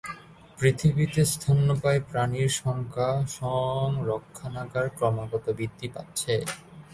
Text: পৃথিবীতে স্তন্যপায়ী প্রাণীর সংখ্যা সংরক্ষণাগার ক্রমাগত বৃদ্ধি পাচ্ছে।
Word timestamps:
পৃথিবীতে 0.57 1.21
স্তন্যপায়ী 1.33 1.99
প্রাণীর 2.09 2.49
সংখ্যা 2.61 3.09
সংরক্ষণাগার 3.37 4.87
ক্রমাগত 4.97 5.45
বৃদ্ধি 5.57 5.87
পাচ্ছে। 5.95 6.33